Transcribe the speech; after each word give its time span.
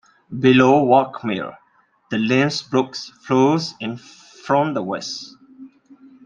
Below 0.35 0.83
Walk 0.85 1.23
Mill, 1.23 1.51
the 2.09 2.17
Limb 2.17 2.49
Brook 2.71 2.95
flows 2.95 3.75
in 3.79 3.97
from 3.97 4.73
the 4.73 4.81
west. 4.81 5.35